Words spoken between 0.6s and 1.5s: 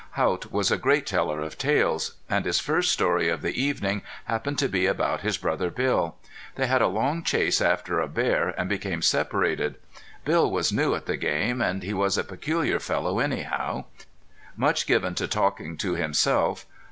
a great teller